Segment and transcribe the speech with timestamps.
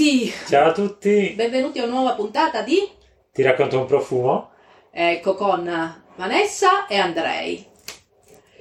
[0.00, 0.32] tutti!
[0.48, 1.34] Ciao a tutti!
[1.36, 2.88] Benvenuti a una nuova puntata di
[3.34, 4.48] Ti racconto un profumo?
[4.90, 5.62] Ecco con
[6.16, 7.66] Vanessa e Andrei.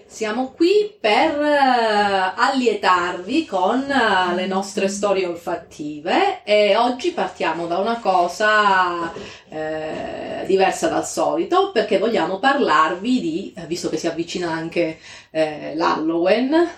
[0.05, 7.77] Siamo qui per eh, allietarvi con eh, le nostre storie olfattive e oggi partiamo da
[7.77, 9.13] una cosa
[9.47, 14.97] eh, diversa dal solito perché vogliamo parlarvi di, eh, visto che si avvicina anche
[15.31, 16.69] eh, l'Halloween,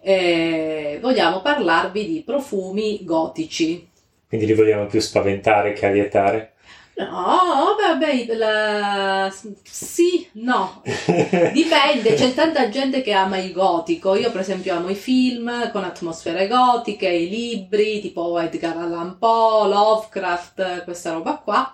[0.00, 3.92] eh, vogliamo parlarvi di profumi gotici.
[4.34, 6.54] Quindi li vogliamo più spaventare che allietare?
[6.96, 9.32] No, vabbè, la...
[9.62, 10.82] sì, no,
[11.52, 15.84] dipende, c'è tanta gente che ama il gotico, io per esempio amo i film con
[15.84, 21.72] atmosfere gotiche, i libri tipo Edgar Allan Poe, Lovecraft, questa roba qua,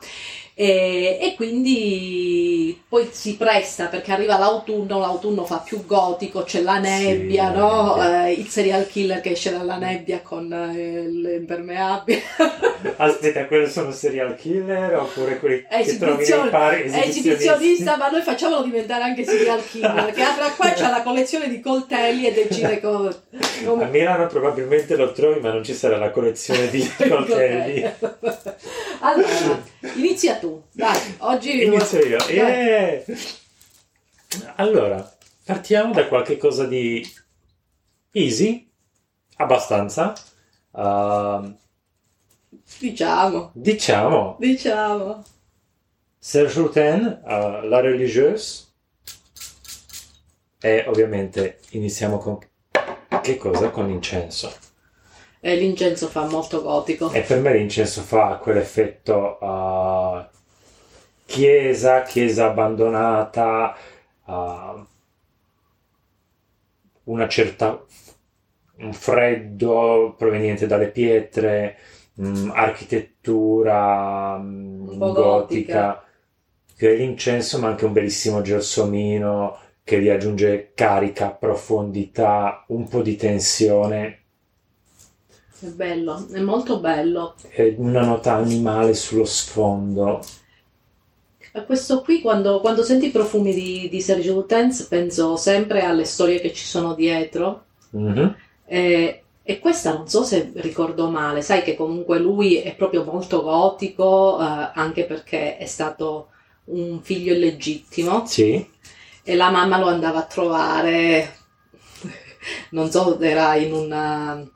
[0.63, 6.79] e, e, quindi poi si presta perché arriva l'autunno, l'autunno fa più gotico, c'è la
[6.79, 7.97] nebbia, sì, no?
[8.03, 12.21] Eh, il serial killer che esce dalla nebbia con eh, l'impermeabile.
[12.97, 18.63] Aspetta, quelli sono serial killer oppure quelli che trovi nei pari esibizionista, ma noi facciamolo
[18.63, 23.09] diventare anche serial killer, che apre qua c'ha la collezione di coltelli e decide co-
[23.09, 23.87] A come...
[23.87, 27.91] Milano probabilmente lo trovi, ma non ci sarà la collezione di coltelli.
[29.01, 29.63] allora,
[29.95, 31.65] inizia tu, dai, oggi...
[31.65, 32.19] Inizio io.
[32.29, 33.03] Yeah!
[34.57, 37.05] Allora, partiamo da qualche cosa di
[38.13, 38.71] easy,
[39.37, 40.15] abbastanza.
[40.71, 41.59] Uh,
[42.79, 45.25] Diciamo, diciamo, diciamo.
[46.19, 48.67] Serge Rutten, uh, La Religieuse.
[50.61, 52.39] E ovviamente iniziamo con
[53.23, 53.71] che cosa?
[53.71, 54.53] Con l'incenso.
[55.41, 57.11] E l'incenso fa molto gotico.
[57.13, 60.27] E per me l'incenso fa quell'effetto uh,
[61.31, 63.77] chiesa, chiesa abbandonata,
[64.25, 64.87] uh,
[67.05, 67.85] una certa
[68.79, 71.77] un freddo proveniente dalle pietre,
[72.21, 76.03] mm, architettura mm, Un po' gotica,
[76.77, 83.03] che è l'incenso, ma anche un bellissimo gelsomino che gli aggiunge carica, profondità, un po'
[83.03, 84.19] di tensione
[85.61, 87.37] È bello, è molto bello.
[87.51, 90.21] e una nota animale sullo sfondo.
[91.53, 96.05] E Questo qui, quando, quando senti i profumi di, di Sergio Lutens, penso sempre alle
[96.05, 97.65] storie che ci sono dietro.
[97.91, 98.37] Mhm.
[98.67, 103.43] E, e questa non so se ricordo male, sai che comunque lui è proprio molto
[103.43, 106.29] gotico, eh, anche perché è stato
[106.67, 108.65] un figlio illegittimo Sì,
[109.25, 111.37] e la mamma lo andava a trovare,
[112.71, 114.49] non so, era in una...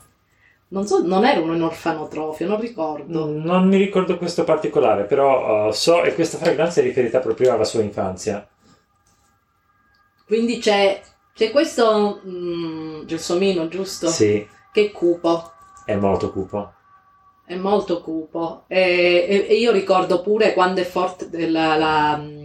[0.75, 3.25] Non so, non era un orfanotrofio, non ricordo.
[3.27, 7.65] non mi ricordo questo particolare, però uh, so e questa fragranza è riferita proprio alla
[7.65, 8.47] sua infanzia.
[10.27, 11.01] Quindi c'è,
[11.35, 14.09] c'è questo mm, gelsomino, giusto?
[14.09, 15.53] Sì, Che è cupo.
[15.85, 16.73] è molto cupo.
[17.47, 18.79] È molto cupo e,
[19.29, 22.44] e- e io ricordo pure quando è forte della- la, mm,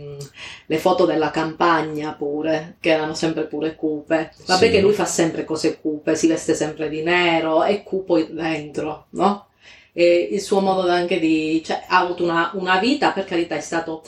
[0.65, 4.31] le foto della campagna pure, che erano sempre pure cupe.
[4.45, 4.71] Vabbè Sì.
[4.71, 9.47] che lui fa sempre cose cupe, si veste sempre di nero, è cupo dentro, no?
[9.93, 11.61] E il suo modo anche di...
[11.65, 14.03] cioè ha avuto una, una vita, per carità è stato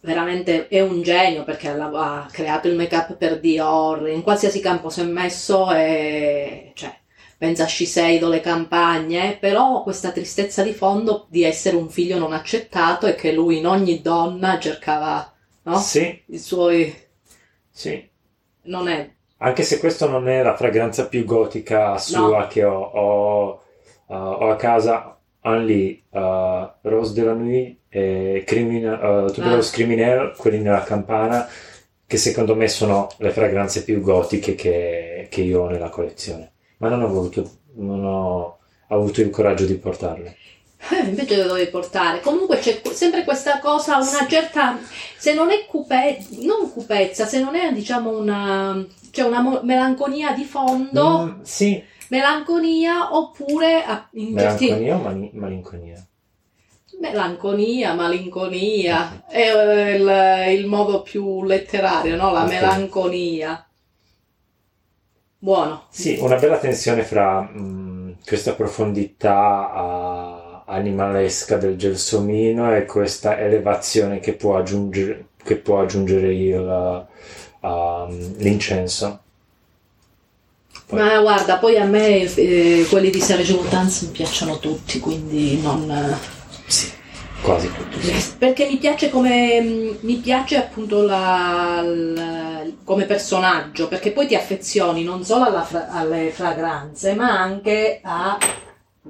[0.00, 0.68] veramente...
[0.68, 5.04] è un genio perché ha, creato il make-up per Dior, in qualsiasi campo si è
[5.04, 6.72] messo e...
[6.74, 6.94] cioè
[7.38, 12.18] pensa a Sciseido, le campagne, però ho questa tristezza di fondo di essere un figlio
[12.18, 15.32] non accettato e che lui in ogni donna cercava,
[15.62, 15.78] no?
[15.78, 16.94] Sì, I suoi...
[17.70, 18.06] sì.
[18.62, 19.08] non è...
[19.40, 23.62] Anche se questa non è la fragranza più gotica sua che ho, ho,
[24.06, 29.74] uh, ho a casa Henri, uh, Rose de la Nuit e Criminal, uh, Tuberose Ah.
[29.74, 31.48] Criminel, quelli nella campana,
[32.04, 36.54] che secondo me sono le fragranze più gotiche che, che io ho nella collezione.
[36.78, 38.58] Ma non ho voluto, non ho
[38.88, 40.36] avuto il coraggio di portarle.
[40.90, 42.20] Eh, invece lo dovevi portare.
[42.20, 44.78] Comunque c'è sempre questa cosa, una certa...
[45.16, 48.84] Se non è cupezza, non cupezza, se non è diciamo una...
[49.10, 53.82] C'è una melanconia di fondo, Mm, sì, melanconia oppure
[54.12, 56.06] melanconia o mani- malinconia?
[57.00, 62.32] Melanconia, malinconia, è eh, il, il modo più letterario, no?
[62.32, 63.67] La melanconia.
[65.40, 65.82] Buono.
[65.90, 74.20] Sì, una bella tensione fra mm, questa profondità ah, animalesca del gelsomino e questa elevazione
[74.20, 77.06] che può aggiungere, che può aggiungere il,
[77.60, 79.20] um, l'incenso.
[80.86, 85.60] Poi- Ma guarda, poi a me eh, quelli di Sergio Lutens mi piacciono tutti, quindi
[85.60, 85.90] non...
[85.90, 86.16] eh,
[86.66, 86.90] Sì,
[87.42, 87.98] quasi tutti.
[88.38, 94.34] Perché mi piace come mm, mi piace appunto la, la- come personaggio, perché poi ti
[94.34, 98.38] affezioni non solo alla alle fragranze, ma anche a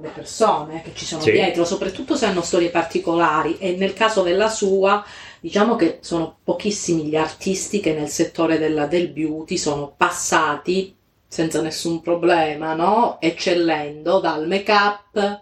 [0.01, 1.31] le persone che ci sono Sì.
[1.31, 5.03] dietro, soprattutto se hanno storie particolari e nel caso della sua
[5.41, 10.95] diciamo che sono pochissimi gli artisti che nel settore della- del beauty sono passati
[11.27, 13.17] senza nessun problema, no?
[13.19, 15.41] Eccellendo dal make-up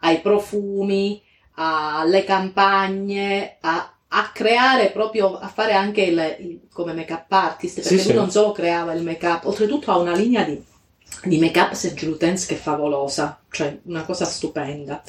[0.00, 1.21] ai profumi,
[1.54, 7.88] alle campagne, a, a creare proprio, a fare anche il, il- come make-up artist, perché
[7.98, 8.18] Sì, lui sì.
[8.18, 10.62] non solo creava il make-up, oltretutto ha una linea di,
[11.24, 15.02] di make-up Serge Lutens che è favolosa, cioè una cosa stupenda.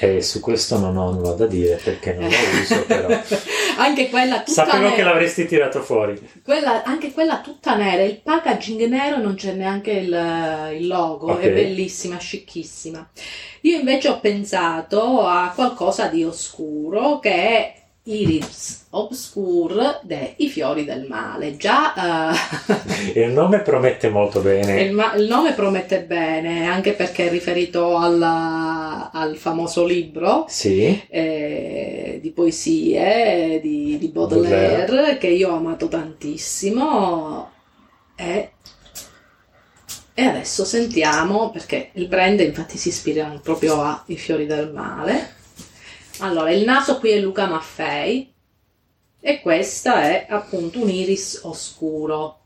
[0.00, 3.08] E su questo non ho nulla da dire perché non lo uso, però.
[3.76, 4.94] anche quella tutta Sapevo nera.
[4.94, 6.18] che l'avresti tirato fuori.
[6.42, 11.40] Quella- anche quella tutta nera, il packaging nero non c'è neanche il, il logo, Ok.
[11.42, 13.08] è bellissima, scicchissima.
[13.62, 17.74] Io invece ho pensato a qualcosa di oscuro che
[18.04, 21.56] Iris Obscure dei Fiori del Male.
[21.56, 22.32] Già
[23.14, 24.80] eh, Il nome promette molto bene.
[24.82, 31.02] il, ma- il nome promette bene, anche perché è riferito alla- al famoso libro Sì,
[31.08, 37.50] eh, di poesie di, di Baudelaire, che io ho amato tantissimo
[38.16, 38.50] e,
[40.14, 45.38] e adesso sentiamo perché il brand infatti si ispira proprio a I fiori del male
[46.20, 48.32] allora il naso qui è Luca Maffei
[49.20, 52.38] e questa è appunto un iris oscuro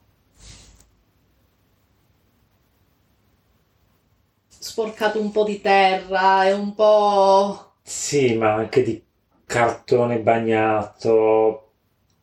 [4.59, 9.03] sporcato un po' di terra e un po' sì, ma anche di
[9.47, 11.73] cartone bagnato,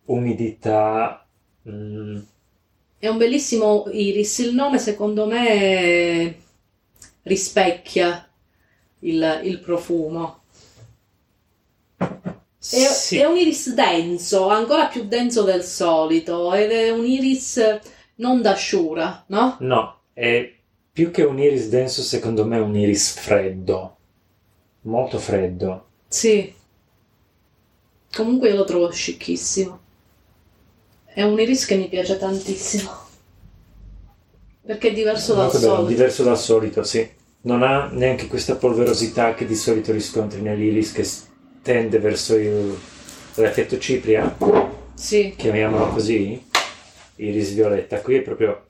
[0.06, 1.26] umidità.
[1.68, 2.20] mm,
[2.98, 6.36] È un bellissimo iris, il nome secondo me
[7.24, 8.30] rispecchia
[9.00, 10.41] il, il profumo.
[12.72, 17.80] È, sì, è un iris denso, ancora più denso del solito, ed è un iris
[18.16, 19.58] non da sciura, no?
[19.60, 20.54] no, è
[20.92, 23.98] più che un iris denso, secondo me è un iris freddo.
[24.82, 25.86] Molto freddo.
[26.08, 26.54] Sì.
[28.14, 29.80] Comunque io lo trovo scicchissimo.
[31.06, 32.92] È un iris che mi piace tantissimo.
[34.64, 35.88] Perché è diverso dal bello, solito.
[35.88, 37.10] diverso dal solito, sì.
[37.44, 41.04] Non ha neanche questa polverosità che di solito riscontri nell'iris che
[41.62, 42.78] tende verso il-
[43.36, 44.36] l'effetto cipria,
[44.94, 45.34] Sì.
[45.38, 46.44] chiamiamolo così,
[47.16, 48.02] iris violetta.
[48.02, 48.66] Qui è proprio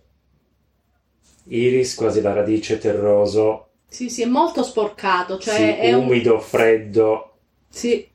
[1.45, 6.05] iris, quasi la radice terroso, Sì, sì, è molto sporcato, cioè sì, è un...
[6.05, 7.33] umido, freddo.
[7.67, 8.09] Sì.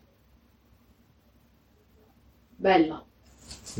[2.57, 3.05] Bello.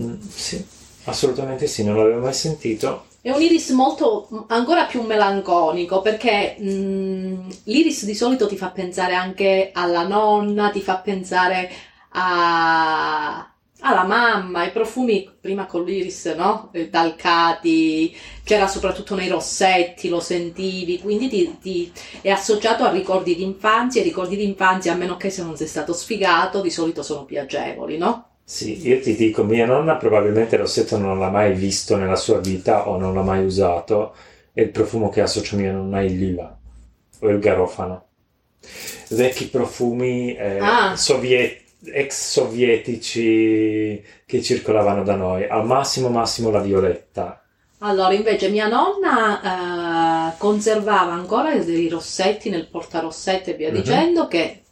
[0.01, 0.63] Mm, sì,
[1.05, 3.07] assolutamente sì, non l'avevo mai sentito.
[3.27, 9.15] È un iris molto, ancora più melanconico, perché mm, l'iris di solito ti fa pensare
[9.15, 11.69] anche alla nonna, ti fa pensare
[12.11, 13.51] a-
[13.81, 16.71] alla mamma, i profumi prima con l'iris, no?
[16.73, 18.15] Eh, Talcati,
[18.45, 21.93] c'era soprattutto nei rossetti, lo sentivi, quindi ti, ti-
[22.23, 25.57] è associato a ricordi di infanzia, e ricordi di infanzia, a meno che se non
[25.57, 28.36] sei stato sfigato, di solito sono più agevoli, no?
[28.49, 32.39] Sì, io ti dico, mia nonna probabilmente il rossetto non l'ha mai visto nella sua
[32.39, 34.15] vita o non l'ha mai usato
[34.53, 36.57] e il profumo che associo a mia nonna è il lila
[37.21, 38.05] o il garofano.
[39.11, 40.95] Vecchi profumi eh, Ah.
[40.97, 47.41] soviet- ex sovietici che circolavano da noi, al massimo massimo la violetta.
[47.81, 53.75] Allora, invece mia nonna eh, conservava ancora dei rossetti nel portarossetti e via Mhm.
[53.75, 54.63] dicendo che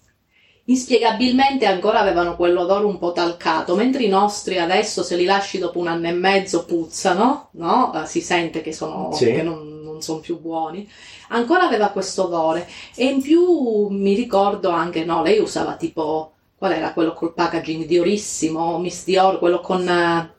[0.67, 5.79] inspiegabilmente ancora avevano quell'odore un po' talcato, mentre i nostri adesso se li lasci dopo
[5.79, 7.93] un anno e mezzo puzzano, no?
[8.03, 9.27] Eh, si sente che, sono, Sì.
[9.33, 10.89] che non, non sono più buoni.
[11.29, 16.73] Ancora aveva questo odore e in più mi ricordo anche, no, lei usava tipo, qual
[16.73, 19.87] era quello col packaging Diorissimo, Miss Dior, quello con...
[19.89, 20.33] eh,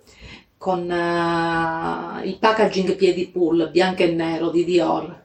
[0.57, 5.23] con eh, il packaging piedi pull bianco e nero di Dior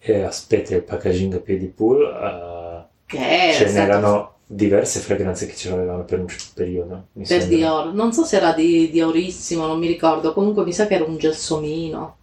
[0.00, 2.57] E aspetta, il packaging piedi pool, eh,
[3.08, 7.06] che ce stato n'erano diverse fragranze che ce l'avevano per un certo periodo.
[7.12, 7.56] mi per sembra.
[7.56, 11.04] Dior non so se era di Diorissimo non mi ricordo comunque mi sa che era
[11.04, 12.16] un gelsomino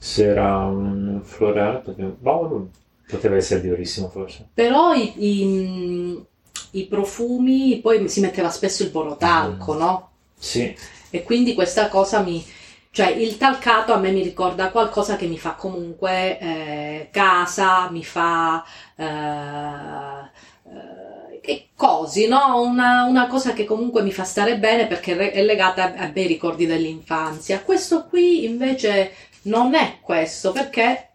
[0.00, 2.68] Se era un florale, poteva, boh,
[3.06, 4.48] poteva essere diorissimo forse.
[4.52, 6.26] però i, i-
[6.72, 9.78] i profumi poi si metteva spesso il borotalco Mm.
[9.78, 10.10] no?
[10.38, 10.74] Sì,
[11.10, 12.44] e quindi questa cosa mi
[12.90, 18.02] cioè il talcato a me mi ricorda qualcosa che mi fa comunque eh, casa, mi
[18.02, 18.64] fa
[18.96, 19.04] eh,
[20.64, 22.60] eh, che cosi, no?
[22.60, 26.26] Una, una cosa che comunque mi fa stare bene perché è legata a, a bei
[26.26, 27.60] ricordi dell'infanzia.
[27.60, 31.08] Questo qui invece non è questo perché,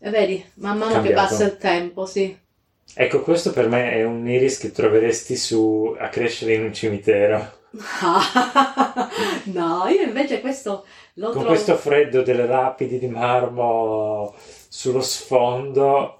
[0.00, 2.36] eh, vedi, man mano che passa il tempo, sì.
[2.94, 7.60] ecco questo per me è un iris che troveresti su a crescere in un cimitero.
[9.44, 14.34] no, io invece questo L'altro- Con questo freddo delle lapidi di marmo
[14.68, 16.16] sullo sfondo.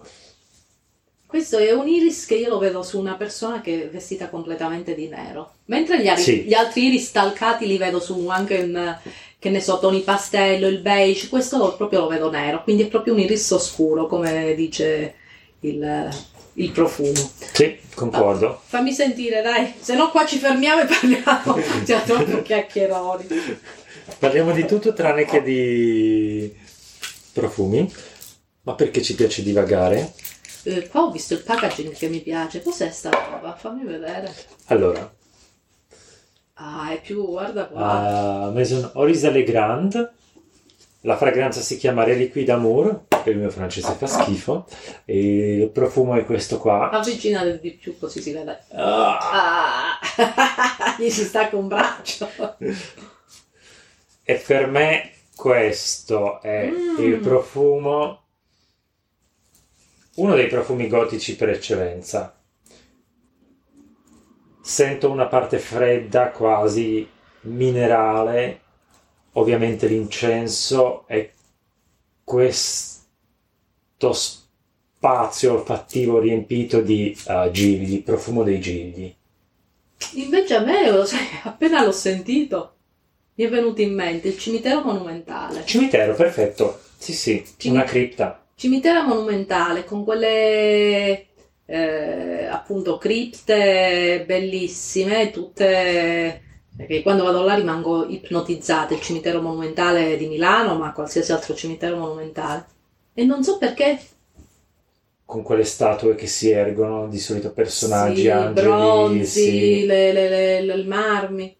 [1.26, 4.94] Questo è un iris che io lo vedo su una persona che è vestita completamente
[4.94, 5.52] di nero.
[5.66, 6.42] Mentre gli, ari- Sì.
[6.42, 8.99] gli altri iris talcati li vedo su anche in,
[9.38, 12.62] che ne so, toni pastello, il beige, questo lo- proprio lo vedo nero.
[12.62, 15.14] Quindi è proprio un iris oscuro, come dice
[15.61, 16.09] il,
[16.54, 17.12] il profumo.
[17.52, 18.61] Sì, concordo.
[18.66, 21.59] Fammi sentire, dai, se no qua ci fermiamo e parliamo.
[21.85, 23.26] Siamo troppo chiacchieroni.
[24.18, 26.54] Parliamo di tutto tranne che di
[27.32, 27.90] profumi.
[28.64, 30.12] Ma perché ci piace divagare?
[30.64, 32.62] Eh, qua ho visto il packaging che mi piace.
[32.62, 33.54] Cos'è sta roba?
[33.56, 34.32] Fammi vedere.
[34.66, 35.12] Allora,
[36.54, 38.44] Ah, è più, guarda qua.
[38.44, 40.12] a Maison Horizon Legrand,
[41.00, 44.67] la fragranza si chiama Reliquid Amour, il mio francese fa schifo,
[45.05, 46.91] e il profumo è questo qua.
[46.91, 48.64] Avvicinate di più così si vede.
[48.73, 52.29] Ah, Ah, gli si stacca un braccio.
[54.25, 56.99] e per me questo è Mm.
[57.02, 58.21] il profumo,
[60.17, 62.37] uno dei profumi gotici per eccellenza.
[64.61, 67.09] Sento una parte fredda, quasi
[67.43, 68.61] minerale,
[69.33, 71.33] ovviamente l'incenso e
[72.23, 72.91] questo
[74.11, 79.14] spazio olfattivo riempito di eh, gigli, profumo dei gigli.
[80.14, 80.88] Invece a me,
[81.44, 82.75] appena l'ho sentito,
[83.35, 85.62] mi è venuto in mente il cimitero monumentale.
[85.64, 86.80] Cimitero, perfetto.
[86.99, 88.44] Sì, sì, Cim- una cripta.
[88.56, 91.26] Cimitero monumentale con quelle
[91.66, 100.26] eh, appunto cripte bellissime, tutte perché quando vado là rimango ipnotizzata, il cimitero monumentale di
[100.26, 102.64] Milano, ma qualsiasi altro cimitero monumentale.
[103.14, 103.99] E non so perché
[105.25, 110.28] Con quelle statue che si ergono, di solito personaggi, sì, angeli, bronzi, sì, le, le,
[110.28, 111.57] le- le- marmi.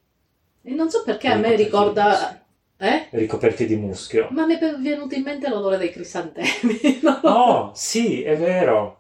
[0.63, 2.45] E non so perché a me ricorda...
[2.77, 3.09] Eh?
[3.11, 4.29] ricoperti di muschio.
[4.33, 7.01] Ma mi è venuto in mente l'odore dei crisantemi.
[7.03, 7.21] no?
[7.23, 8.99] Oh, sì, è vero.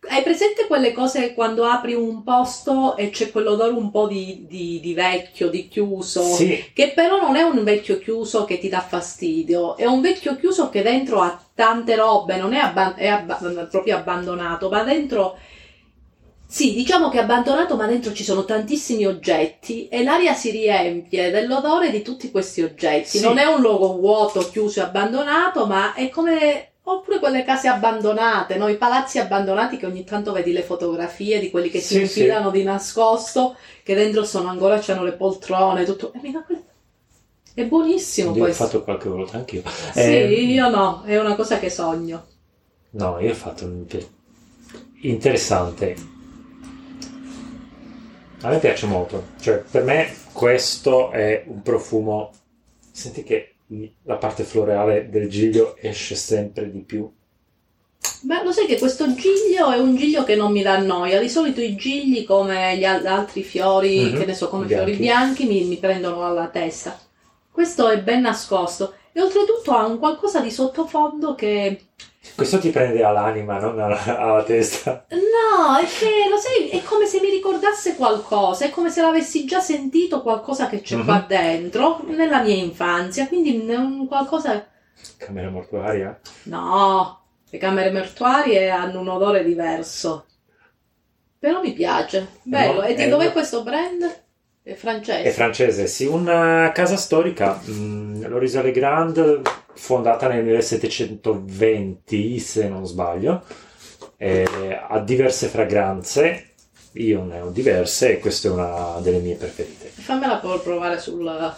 [0.00, 4.78] Hai presente quelle cose quando apri un posto e c'è quell'odore un po' di, di-
[4.80, 6.22] di vecchio, di chiuso?
[6.22, 10.36] Sì, Che però non è un vecchio chiuso che ti dà fastidio, è un vecchio
[10.36, 13.40] chiuso che dentro ha tante robe, non è, abba- è abba-
[13.70, 15.36] proprio abbandonato, ma dentro...
[16.50, 21.30] Sì, diciamo che è abbandonato, ma dentro ci sono tantissimi oggetti e l'aria si riempie
[21.30, 23.18] dell'odore di tutti questi oggetti.
[23.18, 23.20] Sì.
[23.20, 26.67] Non è un luogo vuoto, chiuso e abbandonato, ma è come...
[26.90, 28.66] Oppure quelle case abbandonate, no?
[28.68, 32.20] I palazzi abbandonati che ogni tanto vedi le fotografie di quelli che si Sì, sì.
[32.20, 36.12] infilano di nascosto, che dentro sono ancora, c'hanno le poltrone, tutto.
[36.14, 36.62] E mi fa que-
[37.54, 38.64] È buonissimo io ho questo.
[38.64, 39.62] fatto qualche volta anch'io.
[39.92, 42.24] Sì, Eh, io no, è una cosa che sogno.
[43.02, 43.86] No, io ho fatto un
[45.02, 45.96] interessante.
[48.42, 49.28] A me piace molto.
[49.40, 52.30] Cioè, per me questo è un profumo.
[52.92, 53.54] Senti che
[54.04, 57.10] la parte floreale del giglio esce sempre di più.
[58.22, 61.20] Beh, lo sai che questo giglio è un giglio che non mi dà noia.
[61.20, 64.92] Di solito i gigli, come gli al- altri fiori, Mhm, che ne so, come bianchi.
[64.92, 66.98] fiori bianchi, mi, mi prendono alla testa.
[67.50, 68.94] Questo è ben nascosto.
[69.12, 71.80] E oltretutto ha un qualcosa di sottofondo che
[72.34, 75.06] Questo ti prende all'anima, non alla, alla testa.
[75.10, 79.44] No, è che lo sai, è come se mi ricordasse qualcosa, è come se l'avessi
[79.44, 81.04] già sentito qualcosa che c'è Mhm.
[81.04, 84.66] qua dentro nella mia infanzia, quindi è un qualcosa.
[85.16, 86.18] Camera mortuaria?
[86.44, 87.20] No,
[87.50, 90.26] le camere mortuarie hanno un odore diverso.
[91.38, 92.80] Però mi piace, bello.
[92.80, 94.22] No, e di è dov'è una- questo brand?
[94.68, 95.22] È francese.
[95.22, 99.40] È francese, sì, una casa storica, mm, l'Horizon Legrand,
[99.72, 103.44] fondata nel 1720, se non sbaglio,
[104.18, 106.50] eh, ha diverse fragranze,
[106.92, 109.86] io ne ho diverse e questa è una delle mie preferite.
[109.86, 111.54] Fammela provare sul.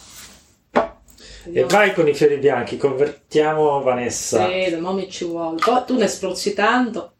[1.53, 4.47] E vai con i fiori bianchi, convertiamo Vanessa.
[4.47, 5.59] Sì, mo mi ci vuole.
[5.61, 7.15] Poi tu ne spruzzi tanto.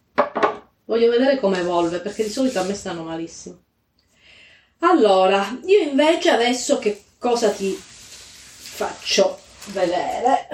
[0.85, 3.59] Voglio vedere come evolve, perché di solito a me stanno malissimo.
[4.83, 10.49] Allora, io invece adesso che cosa ti faccio vedere?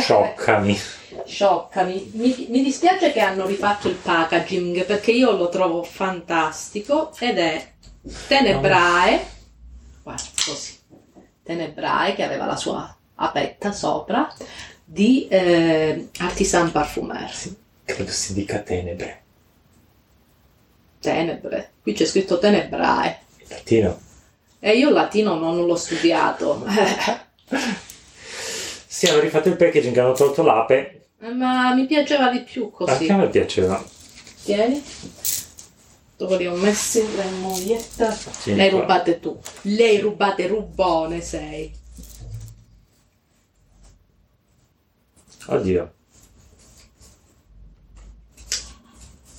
[0.00, 0.78] Scioccami.
[1.26, 2.10] Scioccami.
[2.14, 7.72] Mi, mi dispiace che hanno rifatto il packaging, perché io lo trovo fantastico ed è
[8.26, 9.26] Tenebrae.
[10.02, 10.74] Guarda, così.
[11.42, 14.34] Tenebrae, che aveva la sua apetta sopra,
[14.82, 17.30] di eh, Artisan Parfumer.
[17.84, 19.22] Credo si dica tenebre.
[20.98, 21.72] Tenebre.
[21.82, 23.24] Qui c'è scritto Tenebrae.
[23.48, 24.00] In latino.
[24.58, 26.64] E io il latino non l'ho studiato.
[28.96, 31.08] Sì, hanno rifatto il packaging, hanno tolto l'ape.
[31.20, 33.08] Eh, Ma mi piaceva di più Anche così.
[33.10, 33.84] a me piaceva.
[34.42, 34.82] Tieni.
[36.16, 38.10] Dove li ho messi le moglietta?
[38.10, 38.80] Sì, Le hai qua.
[38.80, 39.38] rubate tu.
[39.62, 41.70] Le hai rubate, rubone sei.
[45.48, 45.92] Oddio.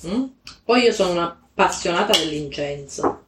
[0.06, 0.24] Mm?
[0.64, 3.24] Poi io sono un'appassionata dell'incenso.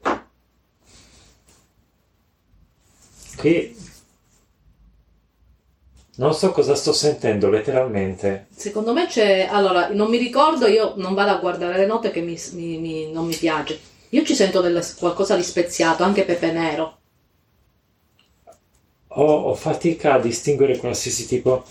[3.40, 3.74] Qui
[6.16, 8.48] non so cosa sto sentendo letteralmente.
[8.54, 9.48] Secondo me c'è.
[9.50, 13.10] Allora, non mi ricordo, io non vado a guardare le note che mi- mi- mi-
[13.10, 13.80] non mi piace.
[14.10, 16.98] Io ci sento delle- qualcosa di speziato, anche pepe nero.
[19.14, 21.64] Ho, ho fatica a distinguere qualsiasi tipo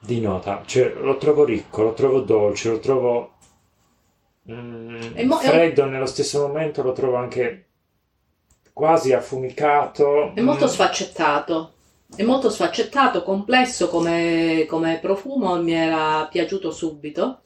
[0.00, 0.62] di nota.
[0.66, 3.32] Cioè, lo trovo ricco, lo trovo dolce, lo trovo
[4.50, 7.66] mm, mo- è un- freddo nello stesso momento, lo trovo anche
[8.72, 10.32] quasi affumicato.
[10.34, 11.72] È molto Mm, sfaccettato.
[12.14, 17.38] È molto sfaccettato, complesso come, come profumo, mi era piaciuto subito.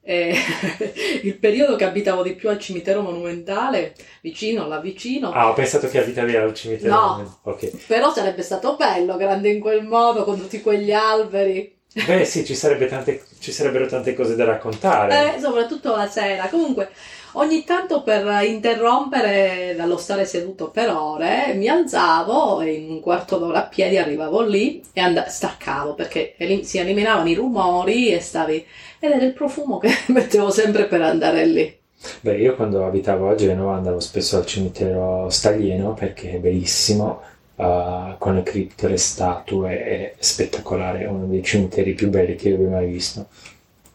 [0.00, 0.32] E
[1.24, 5.88] il periodo che abitavo di più al cimitero monumentale, vicino, là vicino, Ah, ho pensato
[5.88, 6.94] che abitavi al cimitero.
[6.94, 7.38] No.
[7.42, 7.86] Ok.
[7.86, 11.74] però sarebbe stato bello, grande in quel modo, con tutti quegli alberi.
[12.06, 15.34] Beh, sì, ci, sarebbe tante, ci sarebbero tante cose da raccontare.
[15.36, 16.46] Eh, soprattutto la sera.
[16.48, 16.90] Comunque,
[17.36, 23.38] ogni tanto per interrompere dallo stare seduto per ore, mi alzavo e in un quarto
[23.38, 28.20] d'ora a piedi arrivavo lì e and- staccavo perché elim- si eliminavano i rumori e
[28.20, 28.64] stavi.
[28.98, 31.78] Ed era il profumo che mettevo sempre per andare lì.
[32.20, 37.20] Beh, io quando abitavo a Genova andavo spesso al cimitero Staglieno perché è bellissimo,
[37.56, 42.50] eh, con le cripte, le statue, è spettacolare, è uno dei cimiteri più belli che
[42.50, 43.26] io abbia mai visto.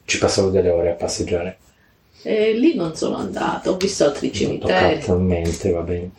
[0.06, 1.58] Ci passavo delle ore a passeggiare.
[2.24, 5.00] E lì non sono andata, ho visto altri cimiteri.
[5.00, 6.12] toccato in mente, va bene.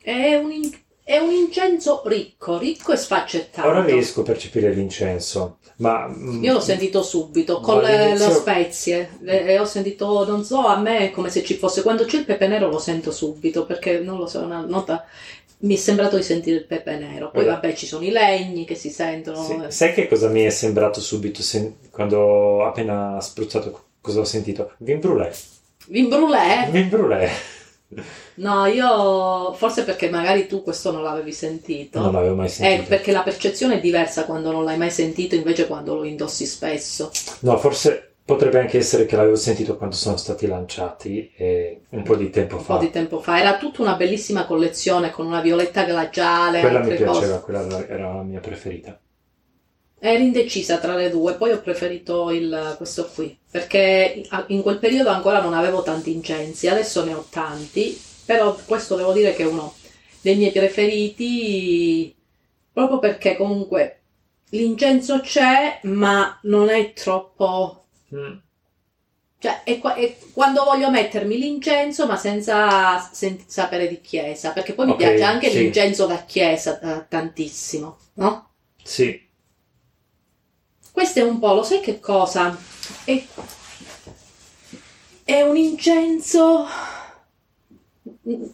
[0.00, 0.70] È un, in-
[1.02, 3.68] è un incenso ricco, ricco e sfaccettato.
[3.68, 6.06] Ora riesco a percepire l'incenso, ma...
[6.08, 10.66] mm, Io l'ho sentito subito con le, le spezie e e ho sentito, non so,
[10.66, 13.64] a me è come se ci fosse, quando c'è il pepe nero lo sento subito
[13.66, 15.04] perché non lo so, è una nota,
[15.58, 17.30] mi è sembrato di sentire il pepe nero.
[17.30, 17.60] Poi Guarda.
[17.60, 19.42] vabbè ci sono i legni che si sentono.
[19.42, 19.58] Sì.
[19.68, 23.83] Sai che cosa mi è sembrato subito sen- quando ho appena spruzzato?
[24.04, 24.72] Cosa ho sentito?
[24.80, 25.32] Vin brûlé.
[25.88, 26.68] Vin brûlé?
[26.70, 27.30] Vin brûlé.
[28.34, 32.00] No, io forse perché magari tu questo non l'avevi sentito.
[32.00, 32.88] Non l'avevo mai Eh, sentito.
[32.88, 37.10] perché la percezione è diversa quando non l'hai mai sentito invece quando lo indossi spesso.
[37.40, 42.16] No, forse potrebbe anche essere che l'avevo sentito quando sono stati lanciati eh, un po'
[42.16, 42.74] di tempo Un fa.
[42.76, 43.38] po' di tempo fa.
[43.40, 46.60] Era tutta una bellissima collezione con una violetta glaciale.
[46.60, 47.18] Quella mi altre cose.
[47.20, 48.98] piaceva, quella era la mia preferita.
[50.06, 55.08] Ero indecisa tra le due, poi ho preferito il- questo qui, perché in quel periodo
[55.08, 59.46] ancora non avevo tanti incensi, adesso ne ho tanti, però questo devo dire che è
[59.46, 59.74] uno
[60.20, 62.14] dei miei preferiti,
[62.72, 64.00] proprio perché comunque
[64.50, 67.84] l'incenso c'è, ma non è troppo...
[68.14, 68.38] Mm.
[69.38, 74.86] Cioè, è, è quando voglio mettermi l'incenso, ma senza sen- sapere di chiesa, perché poi
[74.86, 75.58] mi Ok, piace anche sì.
[75.58, 78.48] l'incenso da chiesa eh, tantissimo, no?
[78.84, 79.23] Sì,
[80.94, 82.56] Questo è un po', lo sai che cosa?
[83.04, 83.22] È,
[85.24, 86.64] è un incenso,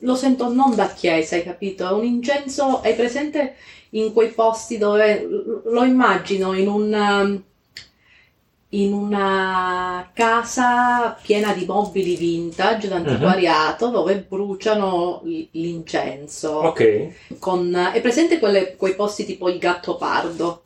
[0.01, 1.87] lo sento non da chiesa, hai capito?
[1.89, 3.57] È un incenso, hai presente
[3.91, 5.27] in quei posti dove
[5.65, 7.43] lo immagino in un,
[8.73, 16.69] in una casa piena di mobili vintage, d'antiquariato, dove bruciano l'incenso.
[16.69, 16.81] ok,
[17.39, 20.63] Con, è presente quelle- quei posti tipo il gatto pardo?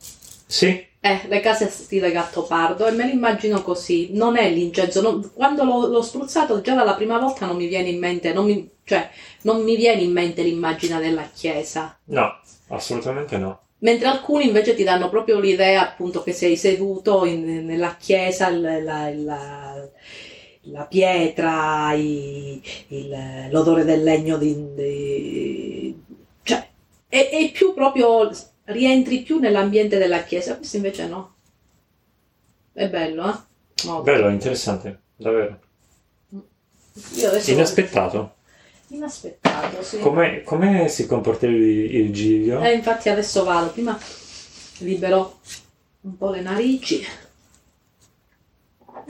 [0.46, 4.08] sì, Eh, le case stile gatto pardo e me le immagino così.
[4.12, 5.02] Non è l'incenso.
[5.02, 8.46] non- quando l'ho, l'ho spruzzato già dalla prima volta non mi viene in mente, non
[8.46, 9.10] mi, cioè,
[9.42, 11.98] non mi viene in mente l'immagine della chiesa.
[12.06, 13.60] no, assolutamente no.
[13.80, 18.62] Mentre alcuni invece ti danno proprio l'idea appunto che sei seduto in- nella chiesa, il-
[18.82, 19.88] la, la-
[20.62, 26.02] la pietra, i- il- l'odore del legno di, di-
[26.44, 26.66] cioè
[27.08, 28.30] è, è più proprio
[28.64, 31.34] rientri più nell'ambiente della chiesa, questo invece no.
[32.72, 33.86] È bello, eh?
[33.86, 34.02] Molto.
[34.02, 35.60] Bello, interessante, davvero.
[37.46, 38.34] Inaspettato.
[38.88, 39.98] inaspettato, sì.
[39.98, 42.60] Come, come si comporta il, il Giglio?
[42.60, 43.98] Eh, infatti adesso vado, prima
[44.78, 45.40] libero
[46.02, 47.04] un po' le narici.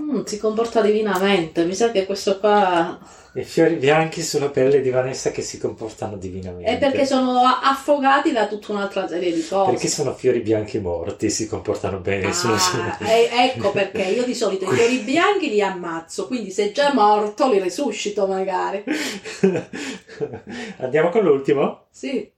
[0.01, 2.99] Mm, si comporta divinamente, mi sa che questo qua
[3.35, 6.71] I fiori bianchi sulla pelle di Vanessa che si comportano divinamente.
[6.71, 9.73] è perché sono affogati da tutta un'altra serie di cose.
[9.73, 12.33] Perché sono fiori bianchi morti, si comportano bene.
[12.33, 16.51] sono- sono- Ah, e- ecco perché io di solito i fiori bianchi li ammazzo, quindi
[16.51, 18.85] se è già morto li resuscito magari.
[20.79, 21.87] Andiamo con l'ultimo?
[21.91, 22.31] Sì.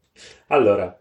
[0.48, 0.98] Allora,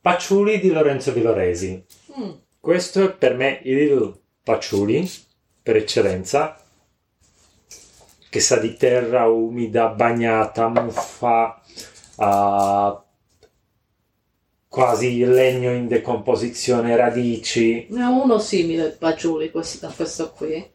[0.00, 1.84] Paciuli di Lorenzo Villoresi.
[2.18, 2.30] Mm.
[2.58, 5.08] Questo è per me il Paciuli
[5.62, 6.58] per eccellenza,
[8.28, 11.60] che sa di terra umida, bagnata, muffa,
[12.16, 13.04] ah,
[14.68, 17.86] quasi legno in decomposizione, radici.
[17.90, 20.70] Ne ho uno simile, Paciuli, questo, a questo qui.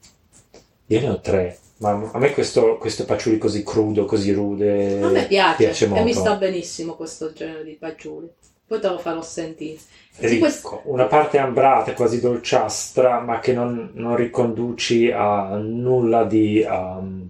[0.88, 5.10] Io ne ho tre, ma a me questo, questo Paciuli così crudo, così rude, A
[5.10, 6.20] me piace, piace e mi molto.
[6.20, 8.30] sta benissimo questo genere di Paciuli.
[8.68, 9.78] Poi te lo farò sentire.
[10.18, 16.66] Ricco, questo- una parte ambrata, quasi dolciastra, ma che non, non riconduci a nulla di
[16.68, 17.30] um,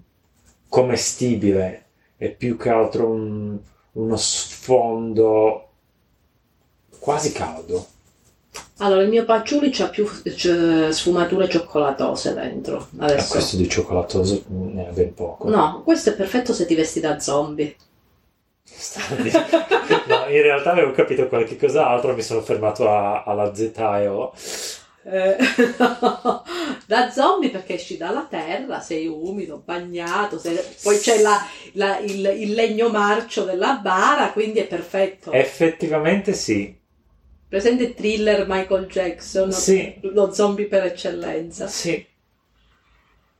[0.69, 1.83] commestibile.
[2.15, 3.57] È più che altro un-
[3.93, 5.69] uno sfondo
[6.99, 7.85] quasi caldo.
[8.77, 10.05] Allora, il mio Paciuli c'ha più
[10.91, 12.87] sfumature cioccolatose dentro.
[12.99, 13.31] E Adesso.
[13.33, 15.49] questo di cioccolato ne ha ben poco.
[15.49, 17.75] No, questo è perfetto se ti vesti da zombie.
[20.07, 24.33] No, in realtà avevo capito qualche cos'altro, mi sono fermato a- alla ZEO.
[25.03, 25.37] Eh,
[26.87, 31.39] da zombie perché esci dalla terra, sei umido, bagnato, sei- poi c'è la-
[31.73, 35.31] la- il, il legno marcio della bara, quindi è perfetto.
[35.31, 36.75] Effettivamente sì,
[37.47, 39.97] Presente thriller Michael Jackson, Sì.
[40.01, 41.67] lo zombie per eccellenza.
[41.67, 42.03] sì.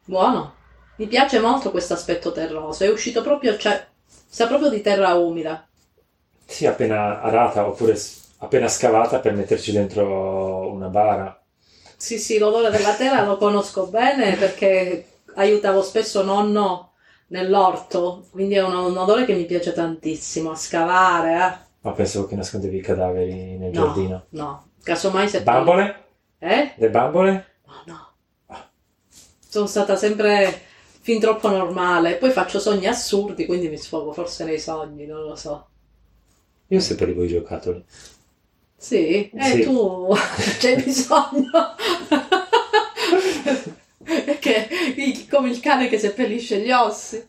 [0.06, 0.54] Buono.
[0.98, 2.84] Mi piace molto questo aspetto terroso.
[2.84, 3.86] È uscito proprio, cioè,
[4.28, 5.68] sa proprio di terra umida.
[6.46, 7.96] Sì, appena arata oppure
[8.38, 11.40] appena scavata per metterci dentro una bara.
[11.98, 16.94] Sì, sì, l'odore della terra lo conosco bene perché aiutavo spesso nonno
[17.28, 21.64] nell'orto, quindi è un, un odore che mi piace tantissimo, a scavare, eh.
[21.82, 24.26] Ma pensavo che nascondevi i cadaveri nel No, giardino.
[24.30, 24.70] no.
[24.84, 25.42] Casomai se...
[25.44, 26.06] Bambole?
[26.40, 26.74] Eh?
[26.76, 27.46] Le bambole?
[27.66, 28.14] No, no.
[29.48, 30.62] Sono stata sempre
[31.06, 32.15] fin troppo normale.
[32.15, 35.68] Poi faccio sogni assurdi, quindi mi sfogo forse nei sogni, non lo so.
[36.70, 37.86] Io separivo i giocattoli.
[38.76, 39.62] Sì, e Sì.
[39.62, 40.08] tu
[40.60, 41.52] c'hai bisogno.
[44.04, 47.24] Perché il- come il cane che seppellisce gli ossi.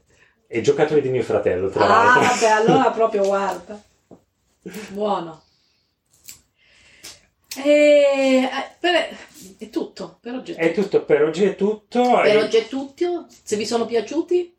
[0.49, 2.23] E giocattoli di mio fratello, tra Ah, l'altro.
[2.23, 3.79] vabbè, allora proprio guarda.
[4.89, 5.43] Buono.
[7.65, 9.17] E, eh, per-
[9.59, 10.89] è tutto, per oggi è È tutto.
[10.89, 12.21] tutto, per oggi è tutto.
[12.23, 13.27] Per oggi è tutto.
[13.43, 14.55] Se vi sono piaciuti,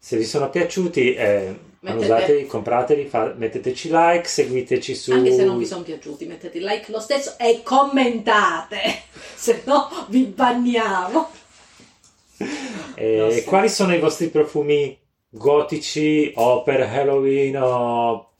[0.00, 5.10] Se vi sono piaciuti, eh, usateli, comprateli, fa- metteteci like, seguiteci su...
[5.12, 8.80] anche se non vi sono piaciuti, mettete like lo stesso e commentate,
[9.34, 11.30] se no vi banniamo.
[12.94, 13.44] Eh.
[13.46, 14.96] Quali sono i vostri profumi
[15.28, 18.30] gotici o per Halloween o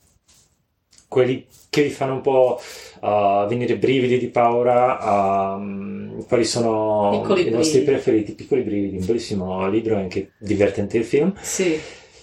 [1.09, 2.61] quelli che vi fanno un po'
[3.01, 5.55] uh, venire brividi di paura?
[5.57, 7.91] um, quali sono Piccoli i vostri brividi.
[7.91, 8.31] preferiti?
[8.33, 11.33] Piccoli brividi, un bellissimo libro e anche divertente il film.
[11.41, 11.77] Sì.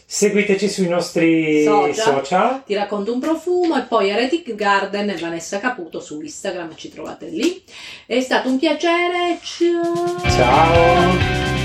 [0.08, 1.94] Seguiteci sui nostri Social.
[1.94, 2.62] social.
[2.64, 7.26] Ti racconto un profumo e poi Heretic Garden e Vanessa Caputo su Instagram, ci trovate
[7.26, 7.60] lì.
[8.06, 9.38] È stato un piacere.
[9.42, 10.30] Ciao.
[10.30, 11.55] Ciao!